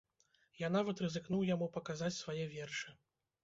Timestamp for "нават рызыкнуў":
0.75-1.45